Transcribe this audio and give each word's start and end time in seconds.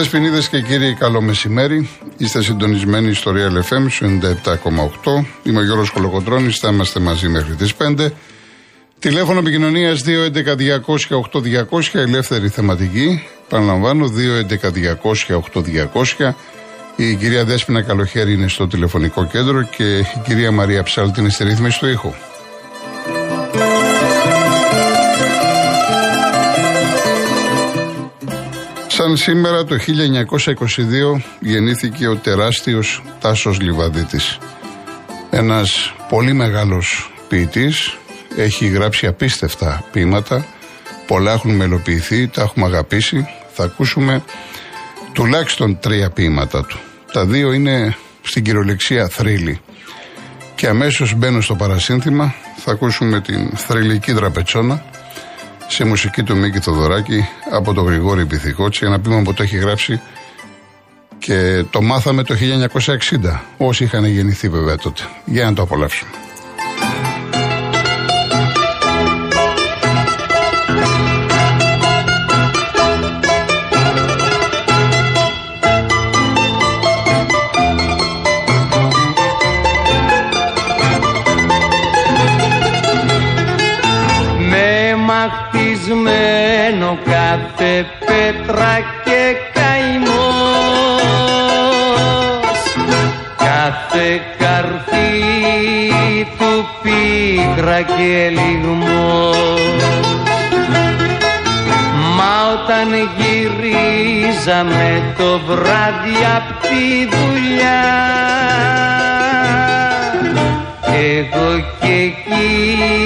Κυρίε 0.00 0.18
Δεσποινίδε 0.20 0.46
και 0.50 0.60
κύριοι, 0.60 0.94
καλό 0.94 1.20
μεσημέρι. 1.20 1.88
Είστε 2.16 2.42
συντονισμένοι 2.42 3.14
στο 3.14 3.32
Real 3.34 3.62
FM 3.72 3.88
97,8. 4.00 5.24
Είμαι 5.42 5.58
ο 5.58 5.64
Γιώργος 5.64 5.90
Κολοκοντρόνη, 5.90 6.50
θα 6.50 6.68
είμαστε 6.68 7.00
μαζί 7.00 7.28
μέχρι 7.28 7.54
τις 7.54 7.74
5. 7.74 8.12
Τηλέφωνο 8.98 9.38
επικοινωνίας 9.38 10.02
211-200-8200, 10.02 11.98
ελεύθερη 11.98 12.48
θεματική. 12.48 13.22
Παραλαμβάνω 13.48 14.06
211-200-8200. 16.20 16.34
Η 16.96 17.14
κυρία 17.14 17.44
Δέσποινα 17.44 17.82
Καλοχέρη 17.82 18.32
είναι 18.32 18.48
στο 18.48 18.66
τηλεφωνικό 18.66 19.26
κέντρο 19.26 19.62
και 19.62 19.98
η 19.98 20.06
κυρία 20.26 20.50
Μαρία 20.50 20.82
Ψάλτη 20.82 21.20
είναι 21.20 21.30
στη 21.30 21.44
ρύθμιση 21.44 21.78
του 21.78 21.88
ήχου. 21.88 22.12
Σαν 29.02 29.16
σήμερα 29.16 29.64
το 29.64 29.76
1922 31.16 31.20
γεννήθηκε 31.40 32.08
ο 32.08 32.16
τεράστιος 32.16 33.02
Τάσος 33.20 33.60
Λιβαδίτης. 33.60 34.38
Ένας 35.30 35.94
πολύ 36.08 36.32
μεγάλος 36.32 37.12
ποιητής, 37.28 37.96
έχει 38.36 38.66
γράψει 38.66 39.06
απίστευτα 39.06 39.84
ποίηματα, 39.92 40.46
πολλά 41.06 41.32
έχουν 41.32 41.54
μελοποιηθεί, 41.54 42.28
τα 42.28 42.42
έχουμε 42.42 42.66
αγαπήσει. 42.66 43.26
Θα 43.52 43.64
ακούσουμε 43.64 44.22
τουλάχιστον 45.12 45.78
τρία 45.78 46.10
ποίηματα 46.10 46.64
του. 46.64 46.78
Τα 47.12 47.24
δύο 47.26 47.52
είναι 47.52 47.96
στην 48.22 48.44
κυριολεξία 48.44 49.08
θρύλη. 49.08 49.60
Και 50.54 50.66
αμέσως 50.68 51.14
μπαίνω 51.14 51.40
στο 51.40 51.54
παρασύνθημα, 51.54 52.34
θα 52.56 52.72
ακούσουμε 52.72 53.20
την 53.20 53.50
θρυλική 53.56 54.12
τραπετσόνα 54.12 54.84
σε 55.72 55.84
μουσική 55.84 56.22
του 56.22 56.36
Μίκη 56.36 56.58
Θοδωράκη 56.58 57.28
από 57.50 57.74
τον 57.74 57.84
Γρηγόρη 57.84 58.26
Πυθικότση, 58.26 58.86
ένα 58.86 59.00
ποίημα 59.00 59.22
που 59.22 59.34
το 59.34 59.42
έχει 59.42 59.56
γράψει 59.56 60.00
και 61.18 61.64
το 61.70 61.82
μάθαμε 61.82 62.22
το 62.22 62.34
1960, 63.30 63.40
όσοι 63.56 63.84
είχαν 63.84 64.04
γεννηθεί 64.04 64.48
βέβαια 64.48 64.76
τότε. 64.76 65.02
Για 65.24 65.44
να 65.44 65.54
το 65.54 65.62
απολαύσουμε. 65.62 66.10
Καρφί 94.70 96.24
του 96.38 96.68
πίκρα 96.82 97.80
και 97.82 98.28
λιγμός. 98.28 99.36
Μα 102.16 102.34
όταν 102.52 102.88
γυρίζαμε 103.16 105.02
το 105.18 105.40
βράδυ 105.46 106.16
απ' 106.36 106.60
τη 106.62 107.08
δουλειά 107.16 107.82
εγώ 110.94 111.50
και 111.80 111.92
εκείνη 112.10 113.04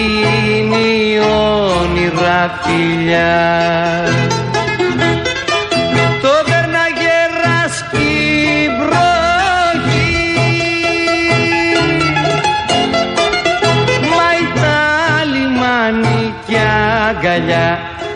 όνειρα 1.81 2.61
φιλιά 2.63 3.35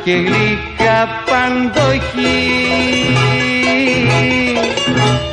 και 0.09 0.15
γλυκά 0.15 1.09
παντοχή 1.25 2.47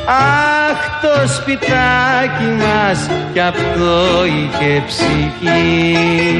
Αχ 0.06 0.80
το 1.00 1.28
σπιτάκι 1.32 2.48
μας 2.58 3.10
κι 3.32 3.40
αυτό 3.40 4.24
είχε 4.24 4.82
ψυχή. 4.86 6.38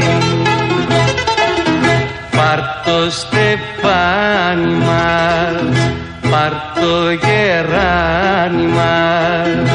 Πάρ' 2.37 2.65
το 2.85 3.11
στεφάνι 3.11 4.75
μας, 4.75 5.79
πάρ' 6.31 6.59
το 6.81 7.11
γεράνι 7.11 8.67
μας. 8.67 9.71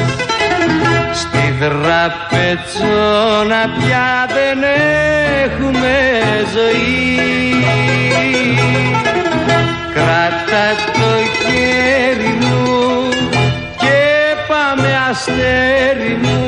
Στη 1.14 1.54
δραπετσόνα 1.60 3.62
πια 3.78 4.10
δεν 4.28 4.60
έχουμε 5.44 5.96
ζωή 6.54 7.02
Κράτα 10.52 10.76
το 10.94 11.48
χέρι 11.48 12.38
μου 12.42 12.72
αστέρι 15.12 16.20
μου. 16.22 16.48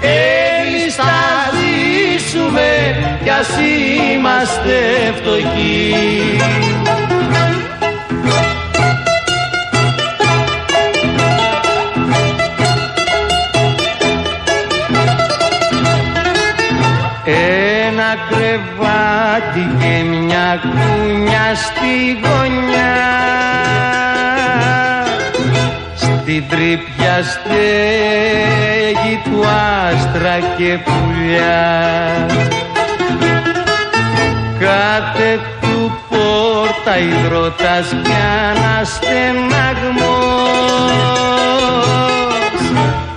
Έλεις 0.00 0.94
θα 0.94 1.14
ζήσουμε 1.56 2.96
κι 3.22 3.30
ας 3.30 3.48
είμαστε 4.12 4.78
φτωχοί 5.16 5.94
μια 20.56 20.70
κούνια 20.70 21.54
στη 21.54 21.94
γωνιά. 22.22 22.96
Στην 25.96 26.44
τρύπια 26.48 27.22
στέγη 27.22 27.60
του 29.24 29.38
άστρα 29.46 30.36
και 30.56 30.78
πουλιά. 30.84 32.26
Κάθε 34.58 35.40
του 35.60 35.98
πόρτα 36.08 36.98
υδρότας 36.98 37.88
κι 38.02 38.16
αναστεναγμός. 38.50 39.02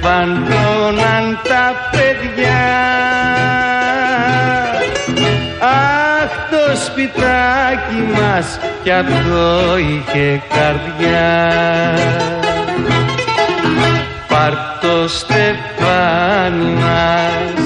ξεφαντώναν 0.00 1.38
τα 1.42 1.90
παιδιά. 1.90 2.66
Αχ 5.60 6.32
το 6.50 6.76
σπιτάκι 6.84 8.00
μας 8.12 8.58
κι 8.82 8.90
αυτό 8.90 9.76
είχε 9.78 10.42
καρδιά. 10.48 11.36
Πάρ' 14.28 14.58
το 14.80 15.08
στεφάνι 15.08 16.74
μας, 16.74 17.60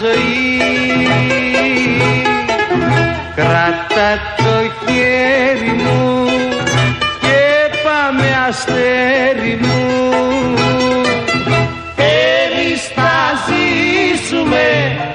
ζωή 0.01 1.42
Κράτα 3.95 4.19
το 4.37 4.91
χέρι 4.91 5.71
μου 5.71 6.25
και 7.21 7.77
πάμε 7.83 8.23
αστέρι 8.47 9.59
μου 9.61 9.81
Εμείς 11.95 12.81
θα 12.95 13.13
ζήσουμε 13.47 14.65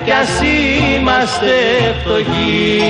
κι 0.04 0.10
ας 0.10 0.40
είμαστε 0.42 1.54
φτωχοί 2.00 2.82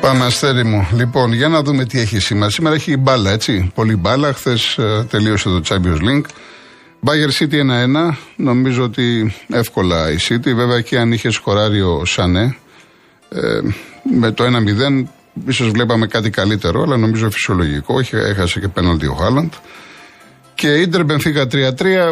Πάμε 0.00 0.24
αστέρι 0.24 0.64
μου. 0.64 0.88
Λοιπόν, 0.94 1.32
για 1.32 1.48
να 1.48 1.62
δούμε 1.62 1.84
τι 1.84 2.00
έχει 2.00 2.18
σήμερα. 2.18 2.50
Σήμερα 2.50 2.74
έχει 2.74 2.96
μπάλα, 2.96 3.30
έτσι. 3.30 3.70
Πολύ 3.74 3.96
μπάλα. 3.96 4.32
Χθες 4.32 4.78
ε, 4.78 5.06
τελείωσε 5.10 5.48
το 5.48 5.60
Champions 5.68 6.02
League. 6.02 6.26
Bayern 7.04 7.32
City 7.38 7.60
1-1. 8.10 8.16
Νομίζω 8.36 8.84
ότι 8.84 9.34
εύκολα 9.48 10.10
η 10.12 10.16
City. 10.28 10.54
Βέβαια 10.54 10.80
και 10.80 10.98
αν 10.98 11.12
είχε 11.12 11.30
σκοράρει 11.30 11.80
ο 11.80 12.04
Σανέ. 12.04 12.56
Ε, 13.28 13.60
με 14.18 14.30
το 14.30 14.44
1-0 14.44 15.04
ίσως 15.46 15.70
βλέπαμε 15.70 16.06
κάτι 16.06 16.30
καλύτερο, 16.30 16.82
αλλά 16.82 16.96
νομίζω 16.96 17.30
φυσιολογικό. 17.30 18.00
Έχασε 18.10 18.60
και 18.60 18.68
πέναλτι 18.68 19.06
ο 19.06 19.14
Χάλαντ. 19.14 19.52
Και 20.54 20.68
Ιντερ 20.68 21.04
Μπενφίκα 21.04 21.46
3-3, 21.52 21.52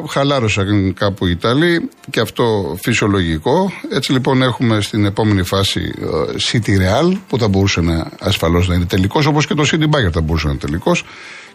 χαλάρωσαν 0.09 0.95
κάπου 0.95 1.27
οι 1.27 1.31
Ιταλοί 1.31 1.89
και 2.11 2.21
αυτό 2.21 2.77
φυσιολογικό. 2.83 3.73
Έτσι 3.91 4.13
λοιπόν 4.13 4.43
έχουμε 4.43 4.81
στην 4.81 5.05
επόμενη 5.05 5.43
φάση 5.43 5.93
ε, 6.01 6.35
City 6.51 6.69
Real 6.69 7.13
που 7.29 7.39
θα 7.39 7.49
μπορούσε 7.49 7.81
να 7.81 8.11
ασφαλώς 8.21 8.69
να 8.69 8.75
είναι 8.75 8.85
τελικός, 8.85 9.27
όπως 9.27 9.47
και 9.47 9.55
το 9.55 9.65
City 9.73 9.85
Bagger 9.85 10.13
θα 10.13 10.21
μπορούσε 10.21 10.47
να 10.47 10.53
είναι 10.53 10.61
τελικός. 10.61 11.05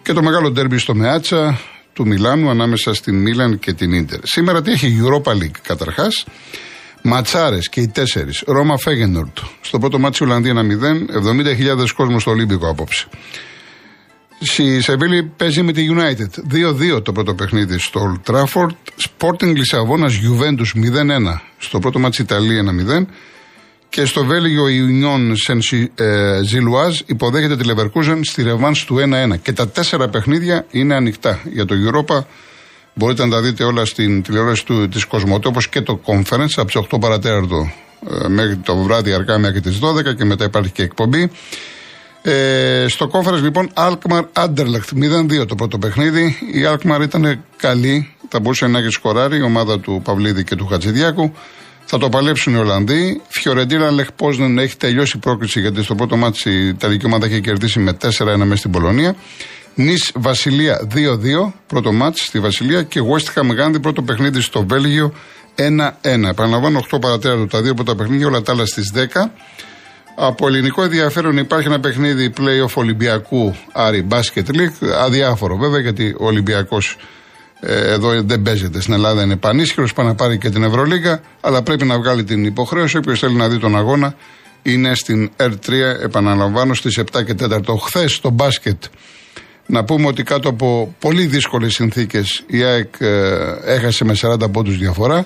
Και 0.01 0.13
το 0.13 0.21
μεγάλο 0.23 0.51
ντέρμπι 0.51 0.77
στο 0.77 0.95
Μεάτσα 0.95 1.59
του 1.93 2.07
Μιλάνου 2.07 2.49
ανάμεσα 2.49 2.93
στην 2.93 3.15
Μίλαν 3.15 3.59
και 3.59 3.73
την 3.73 3.91
Ίντερ. 3.91 4.19
Σήμερα 4.23 4.61
τι 4.61 4.71
έχει 4.71 4.87
η 4.87 4.99
Europa 5.01 5.31
League 5.31 5.59
καταρχάς. 5.61 6.25
Ματσάρες 7.03 7.69
και 7.69 7.81
οι 7.81 7.87
τέσσερις. 7.87 8.43
Ρώμα 8.45 8.77
Φέγενορτ. 8.77 9.37
Στο 9.61 9.79
πρώτο 9.79 9.99
μάτι 9.99 10.23
Ολλανδία 10.23 10.53
1-0, 10.53 11.05
70.000 11.75 11.91
κόσμος 11.95 12.21
στο 12.21 12.31
Ολύμπικο 12.31 12.69
απόψε. 12.69 13.07
Η 14.57 14.81
Σεβίλη 14.81 15.23
παίζει 15.23 15.61
με 15.61 15.71
τη 15.71 15.87
United. 15.95 16.55
2-2 16.97 17.03
το 17.03 17.11
πρώτο 17.11 17.33
παιχνίδι 17.35 17.77
στο 17.77 18.21
Old 18.25 18.33
Trafford. 18.33 18.75
Sporting 19.09 19.55
Λισαβόνα 19.55 20.07
Juventus 20.07 20.79
0-1 20.79 21.39
στο 21.57 21.79
πρώτο 21.79 21.99
μάτι 21.99 22.21
Ιταλία 22.21 22.63
1-0. 22.63 23.05
Και 23.91 24.05
στο 24.05 24.25
Βέλγιο 24.25 24.67
η 24.67 24.79
Union 24.89 25.33
Saint-Gilloise 25.47 26.99
υποδέχεται 27.05 27.55
τη 27.55 27.69
Leverkusen 27.69 28.19
στη 28.21 28.43
ρευάν 28.43 28.73
του 28.85 28.95
1-1. 29.33 29.39
Και 29.41 29.51
τα 29.51 29.69
τέσσερα 29.69 30.09
παιχνίδια 30.09 30.65
είναι 30.71 30.95
ανοιχτά 30.95 31.39
για 31.51 31.65
το 31.65 31.75
Europa. 31.75 32.23
Μπορείτε 32.93 33.25
να 33.25 33.31
τα 33.31 33.41
δείτε 33.41 33.63
όλα 33.63 33.85
στην 33.85 34.21
τηλεόραση 34.21 34.65
του, 34.65 34.89
της 34.89 35.05
Κοσμοτέ, 35.05 35.47
όπως 35.47 35.69
και 35.69 35.81
το 35.81 35.99
conference 36.05 36.53
από 36.55 36.65
τις 36.65 36.81
8 36.91 36.99
παρατέραρτο 36.99 37.71
ε, 38.23 38.27
μέχρι 38.27 38.55
το 38.57 38.75
βράδυ 38.75 39.13
αργά 39.13 39.37
μέχρι 39.37 39.61
τις 39.61 39.79
12 39.81 40.15
και 40.15 40.25
μετά 40.25 40.45
υπάρχει 40.45 40.71
και 40.71 40.83
εκπομπή. 40.83 41.31
Ε, 42.21 42.85
στο 42.87 43.09
conference 43.13 43.41
λοιπόν 43.41 43.69
Alkmaar 43.73 44.23
Anderlecht 44.33 45.39
0-2 45.41 45.47
το 45.47 45.55
πρώτο 45.55 45.77
παιχνίδι. 45.77 46.37
Η 46.53 46.61
Alkmaar 46.67 47.01
ήταν 47.01 47.43
καλή, 47.57 48.15
θα 48.29 48.39
μπορούσε 48.39 48.67
να 48.67 48.79
έχει 48.79 48.89
σκοράρει 48.89 49.37
η 49.37 49.41
ομάδα 49.41 49.79
του 49.79 50.01
Παυλίδη 50.03 50.43
και 50.43 50.55
του 50.55 50.65
Χατζηδιάκου. 50.65 51.33
Θα 51.93 51.99
το 51.99 52.09
παλέψουν 52.09 52.53
οι 52.53 52.57
Ολλανδοί. 52.57 53.21
Φιωρεντίνα 53.27 53.91
Λεχ 53.91 54.11
Πόσνεν 54.11 54.57
έχει 54.57 54.77
τελειώσει 54.77 55.17
η 55.17 55.19
πρόκληση 55.19 55.59
γιατί 55.59 55.83
στο 55.83 55.95
πρώτο 55.95 56.17
μάτι 56.17 56.49
η 56.49 56.67
Ιταλική 56.67 57.05
ομάδα 57.05 57.25
έχει 57.25 57.41
κερδίσει 57.41 57.79
με 57.79 57.97
4-1 58.01 58.07
μέσα 58.35 58.55
στην 58.55 58.71
Πολωνία. 58.71 59.15
Νη 59.75 59.93
Βασιλεία 60.13 60.87
2-2, 60.93 61.51
πρώτο 61.67 61.91
μάτι 61.91 62.19
στη 62.19 62.39
Βασιλεία 62.39 62.83
και 62.83 62.99
West 62.99 63.39
Ham 63.39 63.45
Gandhi 63.45 63.81
πρώτο 63.81 64.01
παιχνίδι 64.01 64.41
στο 64.41 64.65
Βέλγιο 64.67 65.13
1-1. 65.55 65.63
Επαναλαμβάνω 66.01 66.85
8 66.91 67.01
παρατέρα 67.01 67.47
τα 67.47 67.61
δύο 67.61 67.73
πρώτα 67.73 67.95
παιχνίδια, 67.95 68.27
όλα 68.27 68.41
τα 68.41 68.51
άλλα 68.51 68.65
στις 68.65 68.91
10. 68.95 69.31
Από 70.15 70.47
ελληνικό 70.47 70.83
ενδιαφέρον 70.83 71.37
υπάρχει 71.37 71.67
ένα 71.67 71.79
παιχνίδι 71.79 72.33
play-off 72.37 72.73
Ολυμπιακού 72.73 73.55
Άρη 73.71 74.07
Basket 74.09 74.55
League. 74.55 74.87
Αδιάφορο 75.03 75.57
βέβαια 75.57 75.79
γιατί 75.79 76.15
ο 76.19 76.25
Ολυμπιακός 76.25 76.97
ε, 76.97 77.05
εδώ 77.67 78.21
δεν 78.21 78.41
παίζεται. 78.41 78.81
Στην 78.81 78.93
Ελλάδα 78.93 79.23
είναι 79.23 79.35
πανίσχυρος, 79.35 79.93
πάει 79.93 80.05
να 80.05 80.15
πάρει 80.15 80.37
και 80.37 80.49
την 80.49 80.63
Ευρωλίγα, 80.63 81.21
αλλά 81.41 81.61
πρέπει 81.61 81.85
να 81.85 81.97
βγάλει 81.97 82.23
την 82.23 82.45
υποχρέωση. 82.45 82.97
Όποιος 82.97 83.19
θέλει 83.19 83.35
να 83.35 83.49
δει 83.49 83.57
τον 83.57 83.77
αγώνα 83.77 84.15
είναι 84.61 84.95
στην 84.95 85.31
R3, 85.37 85.71
επαναλαμβάνω, 86.03 86.73
στις 86.73 86.97
7 86.97 87.23
και 87.25 87.33
4. 87.33 87.77
Χθες 87.85 88.13
στο 88.13 88.29
μπάσκετ, 88.29 88.83
να 89.65 89.83
πούμε 89.83 90.07
ότι 90.07 90.23
κάτω 90.23 90.49
από 90.49 90.95
πολύ 90.99 91.25
δύσκολες 91.25 91.73
συνθήκες 91.73 92.43
η 92.47 92.63
ΑΕΚ 92.63 92.93
ε, 92.99 93.29
έχασε 93.65 94.05
με 94.05 94.15
40 94.21 94.51
πόντους 94.51 94.77
διαφορά. 94.77 95.25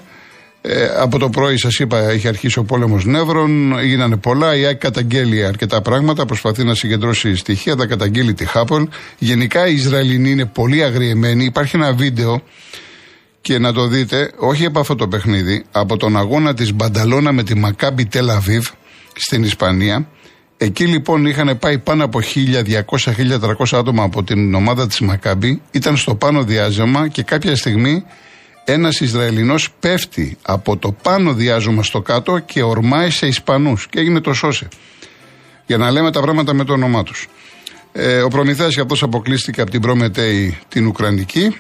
Ε, 0.68 0.90
από 0.98 1.20
το 1.20 1.30
πρωί 1.30 1.58
σας 1.58 1.80
είπα, 1.80 2.10
έχει 2.10 2.28
αρχίσει 2.28 2.60
ο 2.60 2.64
πόλεμος 2.64 3.06
νεύρων, 3.06 3.80
έγιναν 3.80 4.20
πολλά. 4.20 4.56
Η 4.56 4.66
ΑΕΚ 4.66 4.78
καταγγέλει 4.78 5.46
αρκετά 5.46 5.82
πράγματα, 5.82 6.26
προσπαθεί 6.26 6.64
να 6.64 6.76
συγκεντρώσει 6.76 7.36
στοιχεία, 7.36 7.76
θα 7.76 7.86
καταγγείλει 7.86 8.34
τη 8.34 8.46
Χάπολ. 8.46 8.88
Γενικά 9.18 9.68
οι 9.68 9.74
Ισραηλινοί 9.74 10.30
είναι 10.30 10.46
πολύ 10.46 10.84
αγριεμένοι. 10.84 11.44
Υπάρχει 11.44 11.76
ένα 11.76 11.94
βίντεο 11.94 12.42
και 13.42 13.60
να 13.60 13.74
το 13.74 13.88
δείτε, 13.88 14.32
όχι 14.38 14.66
από 14.66 14.80
αυτό 14.80 14.96
το 14.96 15.08
παιχνίδι, 15.08 15.66
από 15.72 15.98
τον 15.98 16.18
αγώνα 16.18 16.54
της 16.54 16.74
Μπανταλώνα 16.74 17.32
με 17.32 17.44
τη 17.44 17.56
Μακάμπι 17.56 18.06
Τελαβίβ 18.06 18.68
στην 19.16 19.44
Ισπανία. 19.44 20.08
Εκεί 20.58 20.86
λοιπόν 20.86 21.26
είχαν 21.26 21.58
πάει 21.58 21.78
πάνω 21.78 22.04
από 22.04 22.20
1.200-1.300 22.36 23.66
άτομα 23.72 24.04
από 24.04 24.24
την 24.24 24.54
ομάδα 24.54 24.88
της 24.88 25.00
Μακάμπι, 25.00 25.62
ήταν 25.72 25.98
στο 25.98 26.16
πάνω 26.16 26.44
διάζεμα 26.44 27.08
και 27.08 27.24
κάποια 27.24 27.56
στιγμή 27.56 28.04
ένας 28.66 29.00
Ισραηλινός 29.00 29.72
πέφτει 29.80 30.38
από 30.42 30.78
το 30.78 30.92
πάνω 30.92 31.34
διάζωμα 31.34 31.84
στο 31.84 32.02
κάτω 32.02 32.40
και 32.40 32.64
ορμάει 32.64 33.10
σε 33.10 33.28
Ισπανούς 33.28 33.88
και 33.88 34.00
έγινε 34.00 34.22
το 34.22 34.34
σώσε. 34.34 34.68
Για 35.66 35.78
να 35.78 35.92
λέμε 35.92 36.12
τα 36.12 36.22
πράγματα 36.22 36.54
με 36.54 36.64
το 36.64 36.74
όνομά 36.74 37.04
τους. 37.04 37.28
Ε, 37.92 38.22
ο 38.22 38.28
Προμηθέας 38.28 38.74
και 38.74 38.82
αυτός 38.82 39.04
αποκλείστηκε 39.04 39.62
από 39.62 39.72
την 39.72 39.82
Προμετέη 39.82 40.58
την 40.68 40.88
Ουκρανική, 40.88 41.58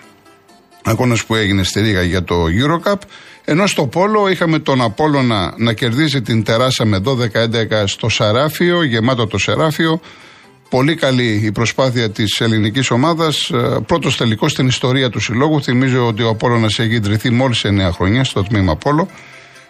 αγώνας 0.83 1.25
που 1.25 1.35
έγινε 1.35 1.63
στη 1.63 1.81
Ρήγα 1.81 2.01
για 2.01 2.23
το 2.23 2.35
Eurocup, 2.35 2.99
ενώ 3.45 3.67
στο 3.67 3.87
Πόλο 3.87 4.29
είχαμε 4.29 4.59
τον 4.59 4.81
Απόλλωνα 4.81 5.53
να 5.57 5.73
κερδίζει 5.73 6.21
την 6.21 6.43
τεράσα 6.43 6.85
με 6.85 7.01
12-11 7.05 7.83
στο 7.85 8.09
Σαράφιο, 8.09 8.83
γεμάτο 8.83 9.27
το 9.27 9.37
Σαράφιο, 9.37 10.01
Πολύ 10.69 10.95
καλή 10.95 11.41
η 11.43 11.51
προσπάθεια 11.51 12.09
της 12.09 12.39
ελληνικής 12.39 12.91
ομάδας. 12.91 13.49
Ε, 13.49 13.79
Πρώτος 13.87 14.17
τελικός 14.17 14.51
στην 14.51 14.67
ιστορία 14.67 15.09
του 15.09 15.19
συλλόγου. 15.19 15.61
Θυμίζω 15.61 16.07
ότι 16.07 16.23
ο 16.23 16.29
Απόλογα 16.29 16.65
έχει 16.65 16.93
ιδρυθεί 16.93 17.29
μόλις 17.29 17.65
9 17.65 17.91
χρόνια 17.91 18.23
στο 18.23 18.43
τμήμα 18.43 18.71
Απόλο. 18.71 19.07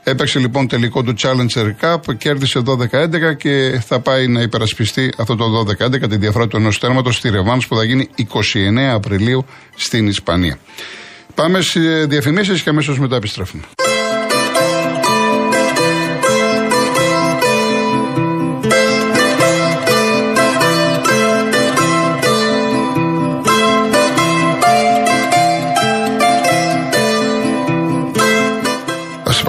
Έπαιξε 0.04 0.40
λοιπόν 0.40 0.68
τελικό 0.68 1.04
του 1.04 1.14
Challenger 1.22 1.72
Cup, 1.82 2.16
κέρδισε 2.18 2.62
12-11 2.66 3.38
και 3.38 3.82
θα 3.86 4.00
πάει 4.00 4.28
να 4.28 4.42
υπερασπιστεί 4.42 5.14
αυτό 5.18 5.36
το 5.36 5.66
12-11 5.80 6.10
τη 6.10 6.18
διαφορά 6.18 6.48
του 6.48 6.58
ενός 6.58 6.80
τέρματος 6.80 7.16
στη 7.16 7.30
Ρεβάν 7.30 7.62
που 7.68 7.76
θα 7.76 7.84
γίνει 7.84 8.10
29 8.18 8.24
Απριλίου 8.94 9.46
στην 9.76 10.08
Ισπανία. 10.08 10.58
Πάμε 11.36 11.62
σε 11.62 12.06
διαφημίσεις 12.06 12.62
και 12.62 12.70
αμέσως 12.70 13.00
μετά 13.00 13.16
επιστρέφουμε. 13.16 13.64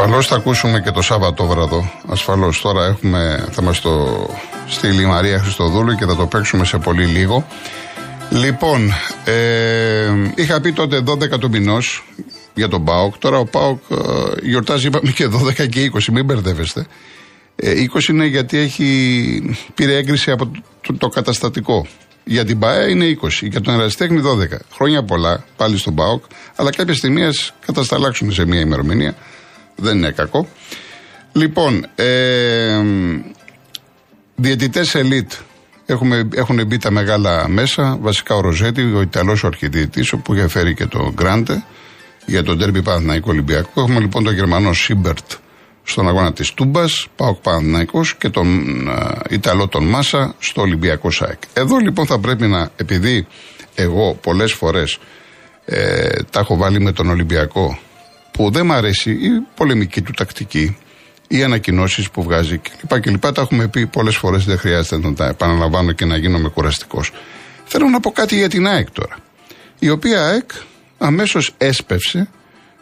Ασφαλώ 0.07 0.25
θα 0.25 0.37
ακούσουμε 0.37 0.81
και 0.81 0.91
το 0.91 1.03
Σάββατο 1.03 1.47
βραδό. 1.47 1.91
Ασφαλώς 2.09 2.61
τώρα 2.61 2.85
έχουμε, 2.87 3.49
θα 3.51 3.63
μας 3.63 3.81
το 3.81 4.27
στείλει 4.67 5.03
η 5.03 5.07
Μαρία 5.07 5.39
Χριστοδούλου 5.39 5.95
και 5.95 6.05
θα 6.05 6.17
το 6.17 6.27
παίξουμε 6.27 6.65
σε 6.65 6.79
πολύ 6.79 7.05
λίγο. 7.05 7.47
Λοιπόν, 8.31 8.93
ε, 9.25 10.13
είχα 10.35 10.61
πει 10.61 10.73
τότε 10.73 11.03
12 11.07 11.39
του 11.39 11.51
μηνός 11.51 12.05
για 12.55 12.69
τον 12.69 12.85
Πάοκ. 12.85 13.19
Τώρα 13.19 13.39
ο 13.39 13.45
Πάοκ 13.45 13.81
ε, 13.91 13.97
γιορτάζει, 14.43 14.87
είπαμε 14.87 15.11
και 15.11 15.29
12 15.63 15.69
και 15.69 15.91
20, 15.95 16.05
μην 16.13 16.25
μπερδεύεστε. 16.25 16.87
Ε, 17.57 17.73
20 17.95 18.09
είναι 18.09 18.27
γιατί 18.27 18.59
έχει, 18.59 19.57
πήρε 19.75 19.97
έγκριση 19.97 20.31
από 20.31 20.51
το, 20.81 20.95
το, 20.95 21.09
καταστατικό. 21.09 21.87
Για 22.25 22.45
την 22.45 22.59
ΠΑΕ 22.59 22.91
είναι 22.91 23.19
20, 23.23 23.29
για 23.41 23.61
τον 23.61 23.75
Ερασιτέχνη 23.75 24.21
12. 24.53 24.57
Χρόνια 24.75 25.03
πολλά, 25.03 25.45
πάλι 25.57 25.79
στον 25.79 25.95
ΠΑΟΚ, 25.95 26.25
αλλά 26.57 26.71
κάποια 26.71 26.95
στιγμή 26.95 27.23
κατασταλάξουμε 27.67 28.33
σε 28.33 28.47
μια 28.47 28.61
ημερομηνία. 28.61 29.15
Δεν 29.77 29.97
είναι 29.97 30.11
κακό. 30.11 30.49
Λοιπόν, 31.33 31.87
ε, 31.95 32.83
διαιτητές 34.35 34.95
ελίτ 34.95 35.33
έχουν 36.35 36.67
μπει 36.67 36.79
τα 36.79 36.91
μεγάλα 36.91 37.49
μέσα. 37.49 37.99
Βασικά 38.01 38.35
ο 38.35 38.41
Ροσέτι, 38.41 38.83
ο 38.83 39.01
Ιταλός 39.01 39.45
αρχιδιαιτητής, 39.45 40.17
που 40.23 40.35
είχε 40.35 40.49
φέρει 40.49 40.75
και 40.75 40.87
το 40.87 41.13
Γκράντε 41.15 41.65
για 42.27 42.43
τον 42.43 42.59
ντέρμπι 42.59 42.83
Παναθηναϊκό 42.83 43.31
Ολυμπιακό. 43.31 43.81
Έχουμε 43.81 44.01
λοιπόν 44.01 44.25
τον 44.25 44.35
Γερμανό 44.35 44.73
Σίμπερτ 44.73 45.31
στον 45.83 46.09
αγώνα 46.09 46.33
της 46.33 46.53
Τούμπας, 46.55 47.07
Πάοκ 47.17 47.37
Παναθηναϊκός 47.37 48.15
και 48.15 48.29
τον 48.29 48.59
ε, 48.89 49.35
Ιταλό 49.35 49.69
τον 49.69 49.85
Μάσα 49.85 50.35
στο 50.39 50.61
Ολυμπιακός 50.63 51.11
ΑΕΚ. 51.11 51.41
Εδώ 51.53 51.77
λοιπόν 51.77 52.07
θα 52.07 52.19
πρέπει 52.19 52.47
να, 52.47 52.71
επειδή 52.77 53.27
εγώ 53.75 54.19
πολλές 54.23 54.53
φορές 54.53 54.99
ε, 55.65 56.09
τα 56.31 56.41
έχω 56.41 56.57
βάλει 56.57 56.81
με 56.81 56.93
τον 56.93 57.11
Ολυμπιακό 57.11 57.79
που 58.37 58.51
δεν 58.51 58.67
μ' 58.67 58.73
αρέσει 58.73 59.11
η 59.11 59.47
πολεμική 59.55 60.03
του 60.03 60.13
τακτική, 60.13 60.77
οι 61.29 61.43
ανακοινώσεις 61.43 62.11
που 62.11 62.23
βγάζει 62.23 62.59
κλπ. 62.59 63.01
κλπ. 63.01 63.33
Τα 63.33 63.41
έχουμε 63.41 63.69
πει 63.69 63.87
πολλές 63.87 64.17
φορές, 64.17 64.45
δεν 64.45 64.59
χρειάζεται 64.59 65.09
να 65.09 65.15
τα 65.15 65.27
επαναλαμβάνω 65.27 65.93
και 65.93 66.05
να 66.05 66.17
γίνομαι 66.17 66.49
κουραστικός. 66.49 67.13
Θέλω 67.65 67.89
να 67.89 68.01
πω 68.01 68.11
κάτι 68.11 68.37
για 68.37 68.49
την 68.49 68.67
ΑΕΚ 68.67 68.91
τώρα. 68.91 69.17
Η 69.79 69.91
οποία 69.91 70.27
ΑΕΚ 70.27 70.51
αμέσως 70.99 71.55
έσπευσε 71.59 72.29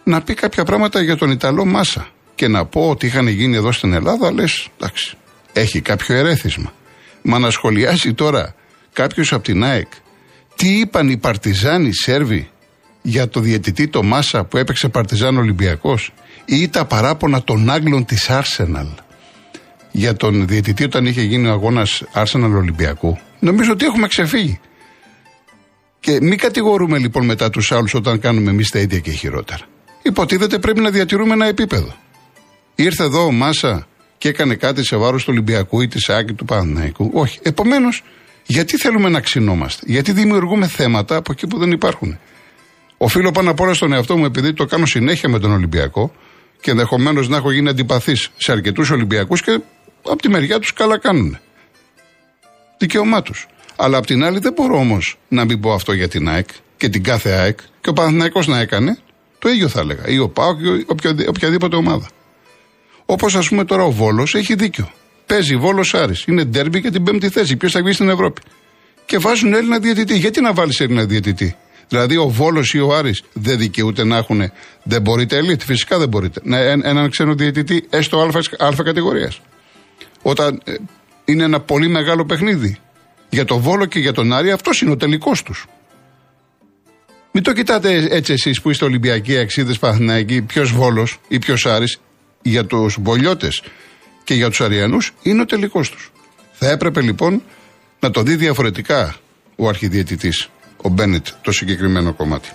να 0.05 0.23
πει 0.23 0.35
κάποια 0.35 0.65
πράγματα 0.65 1.03
για 1.03 1.17
τον 1.17 1.31
Ιταλό 1.31 1.65
Μάσα. 1.65 2.09
Και 2.35 2.49
να 2.49 2.67
πω 2.67 2.91
ότι 2.91 3.07
είχαν 3.07 3.27
γίνει 3.27 3.57
εδώ 3.57 3.73
στην 3.73 3.93
Ελλάδα, 3.93 4.33
λες, 4.33 4.69
εντάξει, 4.79 5.17
έχει 5.53 5.81
κάποιο 5.81 6.17
ερέθισμα. 6.17 6.73
Μα 7.23 7.39
να 7.39 7.51
σχολιάσει 7.51 8.15
τώρα 8.15 8.55
κάποιος 8.93 9.33
από 9.33 9.43
την 9.45 9.65
ΑΕΚ 9.65 9.89
τι 10.55 10.79
είπαν 10.79 11.09
οι 11.09 11.17
Παρτιζάνοι 11.17 11.93
Σέρβοι 11.93 12.51
για 13.07 13.29
το 13.29 13.41
διαιτητή 13.41 13.89
το 13.89 14.03
Μάσα 14.03 14.45
που 14.45 14.57
έπαιξε 14.57 14.89
Παρτιζάν 14.89 15.37
Ολυμπιακός 15.37 16.13
ή 16.45 16.69
τα 16.69 16.85
παράπονα 16.85 17.43
των 17.43 17.71
Άγγλων 17.71 18.05
της 18.05 18.31
Άρσεναλ 18.31 18.87
για 19.93 20.15
τον 20.15 20.47
διαιτητή 20.47 20.85
όταν 20.85 21.07
είχε 21.07 21.23
γίνει 21.23 21.49
ο 21.49 21.51
αγώνας 21.51 22.03
Arsenal 22.15 22.53
Ολυμπιακού, 22.57 23.19
νομίζω 23.39 23.73
ότι 23.73 23.85
έχουμε 23.85 24.07
ξεφύγει. 24.07 24.61
Και 26.01 26.19
μην 26.23 26.39
κατηγορούμε 26.39 26.99
λοιπόν 26.99 27.25
μετά 27.25 27.51
τους 27.51 27.73
άλλους 27.73 27.95
όταν 27.95 28.19
κάνουμε 28.19 28.51
εμείς 28.51 28.71
τα 28.71 28.79
ίδια 28.79 28.99
και 28.99 29.11
χειρότερα. 29.11 29.61
Υποτίθεται 30.03 30.59
πρέπει 30.59 30.81
να 30.81 30.91
διατηρούμε 30.91 31.33
ένα 31.33 31.47
επίπεδο. 31.47 31.95
Ήρθε 32.75 33.05
εδώ 33.05 33.25
ο 33.25 33.33
Μάσα 33.33 33.87
και 34.19 34.29
έκανε 34.29 34.55
κάτι 34.55 34.85
σε 34.85 34.97
βάρος 34.97 35.25
του 35.25 35.29
Ολυμπιακού 35.33 35.81
ή 35.81 35.89
της 35.89 36.09
Άκη 36.09 36.33
του 36.33 36.45
Παναναϊκού. 36.45 37.11
Όχι. 37.15 37.39
Επομένως, 37.43 38.03
γιατί 38.47 38.77
θέλουμε 38.77 39.09
να 39.09 39.21
ξυνόμαστε, 39.21 39.83
Γιατί 39.87 40.13
δημιουργούμε 40.13 40.67
θέματα 40.67 41.17
από 41.17 41.33
εκεί 41.33 41.47
που 41.47 41.59
δεν 41.59 41.71
υπάρχουν; 41.71 42.19
Οφείλω 42.97 43.31
πάνω 43.31 43.51
απ' 43.51 43.61
όλα 43.61 43.75
στον 43.75 43.93
εαυτό 43.93 44.17
μου, 44.17 44.25
επειδή 44.25 44.53
το 44.53 44.65
κάνω 44.65 44.87
συνέχεια 44.87 45.29
με 45.29 45.39
τον 45.39 45.53
Ολυμπιακό 45.53 46.15
και 46.61 46.71
ενδεχομένως 46.71 47.29
να 47.29 47.37
έχω 47.37 47.51
γίνει 47.51 47.69
αντιπαθής 47.69 48.31
σε 48.37 48.53
αρκετούς 48.53 48.91
Ολυμπιακούς 48.91 49.43
και 49.43 49.61
από 50.03 50.23
τη 50.23 50.29
μεριά 50.29 50.59
τους 50.59 50.73
καλά 50.73 50.99
κάνουν. 50.99 51.39
Δικαίωμά 52.79 53.23
τους. 53.23 53.47
Αλλά 53.77 53.99
απ' 53.99 54.07
την 54.07 54.25
άλλη 54.25 54.39
δεν 54.39 54.53
μπορώ 54.53 54.79
όμως 54.79 55.19
να 55.29 55.45
μην 55.45 55.61
πω 55.61 55.73
αυτό 55.73 55.93
για 55.93 56.09
την 56.09 56.29
ΑΕΚ 56.29 56.49
και 56.77 56.89
την 56.89 57.03
κάθε 57.03 57.31
ΑΕΚ 57.31 57.59
και 57.81 57.89
ο 57.89 57.93
Παναθηναϊκός 57.93 58.47
να 58.47 58.59
έκανε, 58.61 58.99
το 59.39 59.49
ίδιο 59.49 59.69
θα 59.69 59.81
έλεγα. 59.81 60.09
Ή 60.09 60.19
ο 60.19 60.29
ΠΑΟΚ 60.29 60.61
ή 60.61 61.27
οποιαδήποτε 61.29 61.77
ομάδα. 61.77 62.09
Όπως 63.07 63.35
ας 63.35 63.49
πούμε 63.49 63.65
τώρα 63.65 63.83
ο 63.83 63.91
Βόλος 63.91 64.35
έχει 64.35 64.55
δίκιο. 64.55 64.91
Παίζει 65.27 65.57
Βόλος 65.57 65.95
Άρης. 65.95 66.25
Είναι 66.27 66.45
ντέρμπι 66.45 66.79
για 66.79 66.91
την 66.91 67.03
πέμπτη 67.03 67.29
θέση. 67.29 67.57
Ποιος 67.57 67.73
θα 67.73 67.83
βγει 67.83 67.93
στην 67.93 68.09
Ευρώπη. 68.09 68.41
Και 69.07 69.19
βάζουν 69.19 69.55
Έλληνα 69.55 69.79
διαιτητή. 69.79 70.17
Γιατί 70.17 70.41
να 70.41 70.53
βάλεις 70.53 70.81
Έλληνα 70.81 71.05
διαιτητή; 71.05 71.57
Δηλαδή 71.89 72.17
ο 72.17 72.29
Βόλος 72.29 72.73
ή 72.75 72.81
ο 72.81 72.95
Άρης 72.95 73.23
δεν 73.33 73.59
δικαιούται 73.59 74.05
να 74.05 74.17
έχουν. 74.17 74.53
Δεν 74.83 75.03
μπορείτε 75.03 75.37
ελίτ. 75.37 75.63
Φυσικά 75.63 75.99
δεν 75.99 76.09
μπορείτε. 76.09 76.41
Να, 76.45 76.59
έναν 76.59 77.11
ξένο 77.11 77.35
διαιτητή 77.35 77.87
έστω 77.91 78.19
α, 78.19 78.67
α 78.67 78.75
κατηγορίας. 78.85 79.41
Όταν 80.23 80.61
ε, 80.65 80.75
είναι 81.25 81.45
ένα 81.45 81.61
πολύ 81.61 81.89
μεγάλο 81.89 82.25
παιχνίδι. 82.25 82.79
Για 83.31 83.45
τον 83.45 83.61
Βόλο 83.61 83.85
και 83.85 83.99
για 83.99 84.13
τον 84.13 84.33
Άρη 84.33 84.51
αυτός 84.51 84.81
είναι 84.81 84.91
ο 84.91 84.97
τελικός 84.97 85.43
τους. 85.43 85.67
Μην 87.33 87.43
το 87.43 87.53
κοιτάτε 87.53 88.07
έτσι 88.11 88.33
εσείς 88.33 88.61
που 88.61 88.71
είστε 88.71 88.85
Ολυμπιακοί, 88.85 89.39
Αξίδες, 89.39 89.79
Παθηναϊκοί, 89.79 90.43
ποιος 90.43 90.73
Βόλος 90.73 91.21
ή 91.29 91.39
ποιος 91.39 91.67
Άρης 91.67 92.01
για 92.43 92.67
τους 92.67 92.99
Μπολιώτες 93.01 93.63
και 94.25 94.35
για 94.35 94.49
τους 94.49 94.61
Αριανούς 94.61 95.15
είναι 95.23 95.41
ο 95.41 95.45
τελικός 95.45 95.91
τους. 95.91 96.13
Θα 96.53 96.71
έπρεπε 96.71 97.01
λοιπόν 97.01 97.43
να 98.01 98.11
το 98.11 98.23
δει 98.23 98.37
διαφορετικά 98.37 99.17
ο 99.57 99.69
αρχιδιαιτητής, 99.69 100.49
ο 100.85 100.89
Μπένετ, 100.89 101.27
το 101.43 101.53
συγκεκριμένο 101.53 102.13
κομμάτι. 102.13 102.49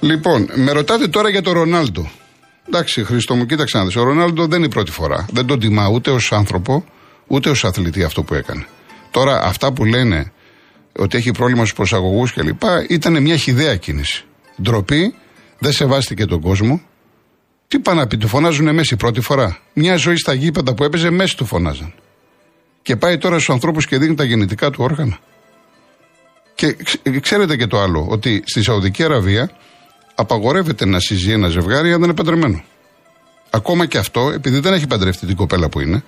Λοιπόν, 0.00 0.48
με 0.54 0.72
ρωτάτε 0.72 1.08
τώρα 1.08 1.28
για 1.28 1.42
τον 1.42 1.52
Ρονάλντο. 1.52 2.10
Εντάξει, 2.68 3.04
Χρήστο 3.04 3.34
μου, 3.34 3.46
κοίταξε 3.46 3.78
να 3.78 3.84
δεις. 3.84 3.96
Ο 3.96 4.02
Ρονάλντο 4.02 4.46
δεν 4.46 4.58
είναι 4.58 4.66
η 4.66 4.70
πρώτη 4.70 4.90
φορά. 4.90 5.26
Δεν 5.32 5.46
τον 5.46 5.58
τιμά 5.58 5.88
ούτε 5.88 6.10
ως 6.10 6.32
άνθρωπο, 6.32 6.84
ούτε 7.26 7.50
ως 7.50 7.64
αθλητή 7.64 8.02
αυτό 8.02 8.22
που 8.22 8.34
έκανε. 8.34 8.66
Τώρα, 9.10 9.42
αυτά 9.42 9.72
που 9.72 9.84
λένε 9.84 10.32
ότι 10.96 11.16
έχει 11.16 11.30
πρόβλημα 11.30 11.60
στους 11.60 11.74
προσαγωγούς 11.74 12.32
κλπ. 12.32 12.62
ήταν 12.88 13.22
μια 13.22 13.36
χιδέα 13.36 13.76
κίνηση. 13.76 14.24
Ντροπή, 14.62 15.14
δεν 15.58 15.72
σεβάστηκε 15.72 16.24
τον 16.24 16.40
κόσμο, 16.40 16.82
τι 17.68 17.78
πάνε 17.78 18.00
να 18.00 18.06
πει, 18.06 18.16
του 18.16 18.28
φωνάζουν 18.28 18.74
Μέση 18.74 18.96
πρώτη 18.96 19.20
φορά; 19.20 19.58
Μια 19.72 19.96
ζωή 19.96 20.16
στα 20.16 20.32
γήπεδα 20.34 20.74
που 20.74 20.84
έπαιζε, 20.84 21.10
Μέση 21.10 21.36
του 21.36 21.44
φωνάζαν. 21.44 21.94
Και 22.82 22.96
πάει 22.96 23.18
τώρα 23.18 23.34
στους 23.34 23.50
ανθρώπους 23.50 23.86
και 23.86 23.98
δίνει 23.98 24.14
τα 24.14 24.24
γεννητικά 24.24 24.70
του 24.70 24.84
όργανα. 24.84 25.18
Και 26.54 26.76
ξέρετε 27.20 27.56
και 27.56 27.66
το 27.66 27.80
άλλο, 27.80 28.06
ότι 28.10 28.42
στη 28.46 28.62
Σαουδική 28.62 29.02
Αραβία 29.02 29.50
απαγορεύεται 30.14 30.86
να 30.86 31.00
συζεί 31.00 31.30
ένα 31.30 31.48
ζευγάρι 31.48 31.92
αν 31.92 31.94
δεν 31.94 32.04
είναι 32.04 32.14
παντρεμένο. 32.14 32.64
Ακόμα 33.50 33.86
και 33.86 33.98
αυτό, 33.98 34.30
επειδή 34.34 34.58
δεν 34.58 34.72
έχει 34.72 34.86
παντρευτεί 34.86 35.26
την 35.26 35.36
κοπέλα 35.36 35.68
που 35.68 35.80
είναι, 35.80 36.02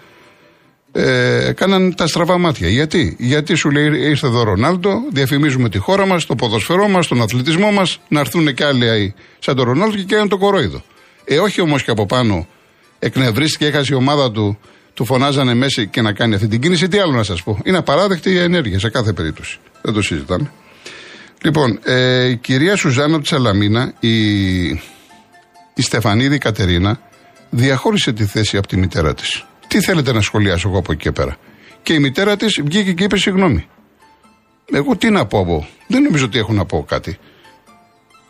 ε, 0.92 1.52
κάναν 1.52 1.94
τα 1.94 2.06
στραβά 2.06 2.38
μάτια. 2.38 2.68
Γιατί; 2.68 3.16
Γιατί 3.18 3.54
σου 3.54 3.70
λέει 3.70 3.84
ήρθε 3.84 4.26
εδώ 4.26 4.40
ο 4.40 4.42
Ρονάλντο, 4.42 5.02
διαφημίζουμε 5.12 5.68
τη 5.68 5.78
χώρα 5.78 6.06
μας, 6.06 6.26
το 6.26 6.34
ποδοσφαιρό 6.34 6.88
μας, 6.88 7.06
τον 7.06 7.22
αθλητισμό 7.22 7.70
μας, 7.70 8.00
να 8.08 8.20
έρθουν 8.20 8.54
και 8.54 8.64
άλλοι 8.64 9.14
σαν 9.38 9.56
τον 9.56 9.64
Ρονάλντο 9.64 9.96
και 9.96 10.04
κάνουν 10.04 10.28
το 10.28 10.38
κορόιδο. 10.38 10.82
Ε, 11.24 11.38
όχι 11.38 11.60
όμως 11.60 11.82
και 11.82 11.90
από 11.90 12.06
πάνω 12.06 12.46
εκνευρίστηκε, 12.98 13.66
έχασε 13.66 13.94
η 13.94 13.96
ομάδα 13.96 14.30
του, 14.30 14.58
του 14.96 15.04
φωνάζανε 15.04 15.54
μέση 15.54 15.86
και 15.86 16.00
να 16.02 16.12
κάνει 16.12 16.34
αυτή 16.34 16.48
την 16.48 16.60
κίνηση. 16.60 16.88
Τι 16.88 16.98
άλλο 16.98 17.12
να 17.12 17.22
σας 17.22 17.42
πω. 17.42 17.58
Είναι 17.64 17.76
απαράδεκτη 17.76 18.30
η 18.30 18.38
ενέργεια 18.38 18.78
σε 18.78 18.90
κάθε 18.90 19.12
περίπτωση. 19.12 19.58
Δεν 19.82 19.94
το 19.94 20.02
συζητάμε. 20.02 20.50
Λοιπόν, 21.42 21.78
ε, 21.84 22.28
η 22.28 22.36
κυρία 22.36 22.76
Σουζάνα 22.76 23.20
τη 23.20 23.26
Σαλαμίνα, 23.26 23.92
η, 24.00 24.66
η 25.74 25.82
Στεφανίδη 25.82 26.38
Κατερίνα, 26.38 27.00
διαχώρισε 27.50 28.12
τη 28.12 28.24
θέση 28.24 28.56
από 28.56 28.66
τη 28.66 28.76
μητέρα 28.76 29.14
της. 29.14 29.44
Τι 29.66 29.80
θέλετε 29.80 30.12
να 30.12 30.20
σχολιάσω 30.20 30.68
εγώ 30.68 30.78
από 30.78 30.92
εκεί 30.92 31.02
και 31.02 31.12
πέρα; 31.12 31.36
Και 31.82 31.92
η 31.92 31.98
μητέρα 31.98 32.36
της 32.36 32.60
βγήκε 32.64 32.92
και 32.92 33.04
είπε 33.04 33.16
συγγνώμη. 33.16 33.66
Εγώ 34.72 34.96
τι 34.96 35.10
να 35.10 35.26
πω 35.26 35.38
από. 35.38 35.68
Δεν 35.86 36.02
νομίζω 36.02 36.24
ότι 36.24 36.38
έχω 36.38 36.52
να 36.52 36.64
πω 36.64 36.84
κάτι. 36.88 37.18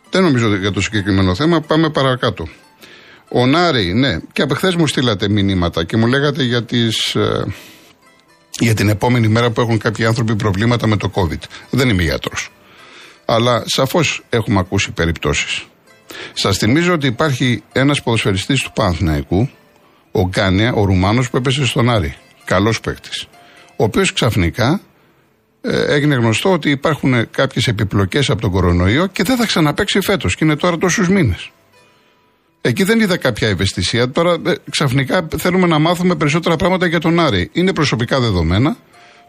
Δεν 0.09 0.23
νομίζω 0.23 0.55
για 0.55 0.71
το 0.71 0.81
συγκεκριμένο 0.81 1.35
θέμα. 1.35 1.61
Πάμε 1.61 1.89
παρακάτω. 1.89 2.47
Ο 3.29 3.45
Νάρη, 3.45 3.93
ναι, 3.93 4.19
και 4.33 4.41
από 4.41 4.55
χθε 4.55 4.73
μου 4.77 4.87
στείλατε 4.87 5.29
μηνύματα 5.29 5.83
και 5.83 5.97
μου 5.97 6.07
λέγατε 6.07 6.43
για, 6.43 6.63
τις, 6.63 7.15
ε, 7.15 7.45
για 8.59 8.73
την 8.73 8.89
επόμενη 8.89 9.27
μέρα 9.27 9.49
που 9.49 9.61
έχουν 9.61 9.77
κάποιοι 9.77 10.05
άνθρωποι 10.05 10.35
προβλήματα 10.35 10.87
με 10.87 10.97
το 10.97 11.11
COVID. 11.13 11.39
Δεν 11.69 11.89
είμαι 11.89 12.03
γιατρό. 12.03 12.33
Αλλά 13.25 13.63
σαφώς 13.65 14.23
έχουμε 14.29 14.59
ακούσει 14.59 14.91
περιπτώσεις. 14.91 15.65
Σας 16.33 16.57
θυμίζω 16.57 16.93
ότι 16.93 17.07
υπάρχει 17.07 17.63
ένας 17.71 18.03
ποδοσφαιριστής 18.03 18.61
του 18.61 18.71
Παναθηναϊκού, 18.75 19.49
ο 20.11 20.27
Γκάνια, 20.27 20.73
ο 20.73 20.83
Ρουμάνος 20.83 21.29
που 21.29 21.37
έπεσε 21.37 21.65
στον 21.65 21.89
Άρη. 21.89 22.15
Καλός 22.45 22.79
παίκτης. 22.79 23.27
Ο 23.75 23.83
οποίος 23.83 24.13
ξαφνικά 24.13 24.81
ε, 25.61 25.93
έγινε 25.93 26.15
γνωστό 26.15 26.51
ότι 26.51 26.69
υπάρχουν 26.69 27.29
κάποιες 27.31 27.67
επιπλοκές 27.67 28.29
από 28.29 28.41
τον 28.41 28.51
κορονοϊό 28.51 29.07
και 29.07 29.23
δεν 29.23 29.37
θα 29.37 29.45
ξαναπέξει 29.45 30.01
φέτος. 30.01 30.35
Και 30.35 30.45
είναι 30.45 30.55
τώρα 30.55 30.77
τόσους 30.77 31.09
μήνες. 31.09 31.51
Εκεί 32.67 32.83
δεν 32.83 32.99
είδα 32.99 33.17
κάποια 33.17 33.47
ευαισθησία. 33.47 34.09
Τώρα 34.09 34.37
ε, 34.45 34.53
ξαφνικά 34.69 35.27
θέλουμε 35.37 35.67
να 35.67 35.79
μάθουμε 35.79 36.15
περισσότερα 36.15 36.55
πράγματα 36.55 36.85
για 36.87 36.99
τον 36.99 37.19
Άρη. 37.19 37.49
Είναι 37.53 37.73
προσωπικά 37.73 38.19
δεδομένα. 38.19 38.77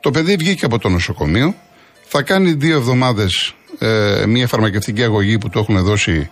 Το 0.00 0.10
παιδί 0.10 0.36
βγήκε 0.36 0.64
από 0.64 0.78
το 0.78 0.88
νοσοκομείο. 0.88 1.54
Θα 2.02 2.22
κάνει 2.22 2.52
δύο 2.52 2.76
εβδομάδες 2.76 3.54
ε, 3.78 4.24
μια 4.26 4.46
φαρμακευτική 4.46 5.02
αγωγή 5.02 5.38
που 5.38 5.48
το 5.48 5.58
έχουν 5.58 5.82
δώσει 5.82 6.28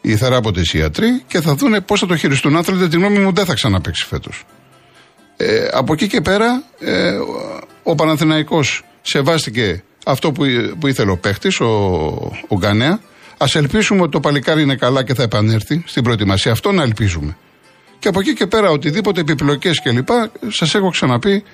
οι 0.00 0.16
θεράποντες 0.16 0.72
ιατροί 0.72 1.22
και 1.26 1.40
θα 1.40 1.54
δούνε 1.54 1.80
πώς 1.80 2.00
θα 2.00 2.06
το 2.06 2.16
χειριστούν. 2.16 2.56
Αν 2.56 2.64
θέλετε 2.64 2.88
τη 2.88 2.96
γνώμη 2.96 3.18
μου, 3.18 3.32
δεν 3.32 3.44
θα 3.44 3.54
ξαναπέξει 3.54 4.06
φέτος. 4.06 4.44
Ε, 5.36 5.68
από 5.72 5.92
εκεί 5.92 6.06
και 6.06 6.20
πέρα, 6.20 6.62
ε, 6.80 7.10
ο 7.82 7.94
Παναθηναϊκός 7.94 8.84
σεβάστηκε 9.02 9.82
αυτό 10.04 10.32
που, 10.32 10.44
που 10.78 10.86
ήθελε 10.86 11.10
ο 11.10 11.16
παίχτης, 11.16 11.60
ο, 11.60 11.66
ο 12.48 12.56
Γκανέα. 12.56 13.00
Α 13.38 13.46
ελπίσουμε 13.54 14.00
ότι 14.00 14.10
το 14.10 14.20
παλικάρι 14.20 14.62
είναι 14.62 14.76
καλά 14.76 15.04
και 15.04 15.14
θα 15.14 15.22
επανέλθει 15.22 15.82
στην 15.86 16.02
προετοιμασία. 16.02 16.52
Αυτό 16.52 16.72
να 16.72 16.82
ελπίζουμε. 16.82 17.36
Και 17.98 18.08
από 18.08 18.20
εκεί 18.20 18.34
και 18.34 18.46
πέρα, 18.46 18.70
οτιδήποτε 18.70 19.20
επιπλοκές 19.20 19.80
κλπ. 19.82 20.08
Σας 20.48 20.74
έχω 20.74 20.90
ξαναπεί 20.90 21.44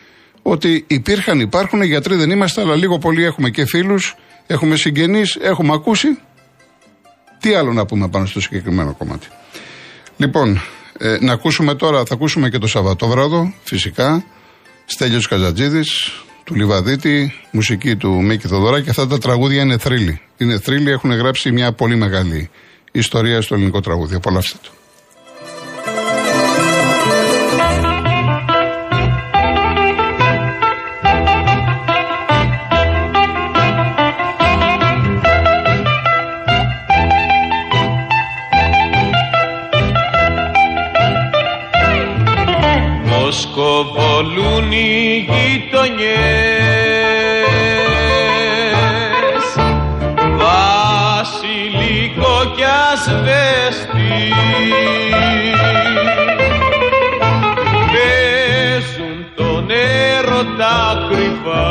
ότι 0.43 0.85
υπήρχαν, 0.87 1.41
υπάρχουν, 1.41 1.83
γιατροί 1.83 2.17
δεν 2.17 2.31
είμαστε, 2.31 2.61
αλλά 2.61 2.75
λίγο 2.75 2.99
πολύ 2.99 3.25
έχουμε 3.25 3.51
και 3.51 3.67
φίλους, 3.67 4.15
έχουμε 4.47 4.77
συγγενείς, 4.77 5.37
έχουμε 5.41 5.73
ακούσει. 5.73 6.19
Τι 7.41 7.55
άλλο 7.55 7.73
να 7.73 7.87
πούμε 7.87 8.09
πάνω 8.09 8.27
στο 8.27 8.41
συγκεκριμένο 8.41 8.95
κομμάτι. 8.99 9.27
Λοιπόν, 10.17 10.61
ε, 10.99 11.17
να 11.21 11.33
ακούσουμε 11.33 11.75
τώρα, 11.75 12.05
θα 12.05 12.15
ακούσουμε 12.15 12.49
και 12.49 12.59
το 12.59 12.67
Σαββατόβραδο, 12.67 13.55
φυσικά, 13.63 14.25
Στέλιος 14.85 15.29
Καζατζίδης, 15.29 16.13
του 16.51 16.57
Λιβαδίτη, 16.57 17.33
μουσική 17.51 17.97
του 17.97 18.23
Μίκη 18.23 18.47
Θοδωρά 18.47 18.81
και 18.81 18.91
αυτά 18.91 19.07
τα 19.07 19.19
τραγούδια 19.19 19.63
είναι 19.63 19.79
θρύλοι. 19.79 20.21
Είναι 20.37 20.59
θρύλοι, 20.59 20.91
έχουν 20.91 21.13
γράψει 21.13 21.53
μια 21.53 21.73
πολύ 21.73 21.97
μεγάλη 21.97 22.51
ιστορία 22.93 23.41
στο 23.41 23.55
ελληνικό 23.55 23.81
τραγούδι. 23.81 24.15
Απολαύστε 24.15 24.59
το. 24.63 24.71
Σκοβολούν 43.33 44.73
οι 44.73 45.29
γειτονιές 45.29 46.40
ασβέστη. 52.93 54.33
Παίζουν 57.93 59.19
τον 59.37 59.71
έρωτα 59.71 61.07
κρυφά 61.09 61.69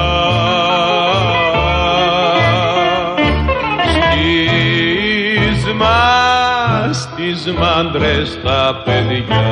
στις 3.91 5.73
μας, 5.73 6.97
στις 6.97 7.53
μάντρες 7.53 8.39
τα 8.43 8.81
παιδιά. 8.85 9.43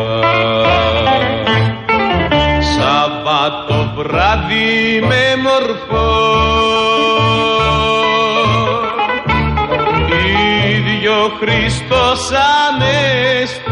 Σαββατό 2.60 3.94
βράδυ 3.96 5.02
με 5.08 5.27
Χριστός 11.40 12.32
Ανέστη 12.32 13.67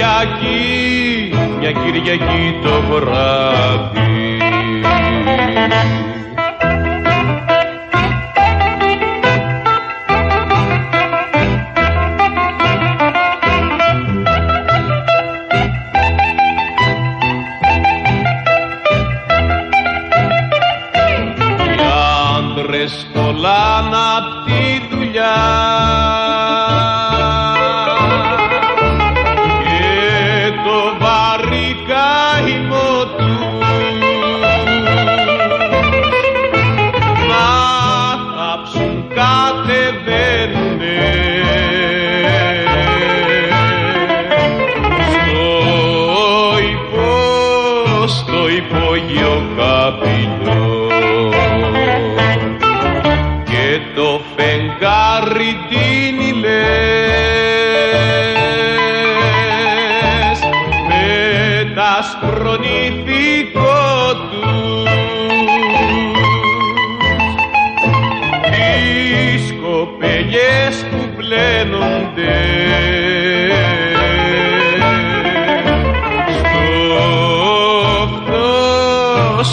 Κυριακή, 0.00 1.32
μια 1.58 1.72
Κυριακή 1.72 2.58
το 2.62 2.82
βράδυ. 2.90 4.38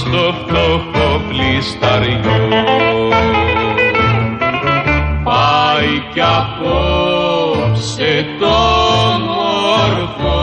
στο 0.07 0.33
φτωχό 0.39 1.21
πλησταριό. 1.27 2.39
Πάει 5.23 5.93
κι 6.13 6.21
απόψε 6.39 8.11
το 8.39 8.57
μορφό 9.27 10.36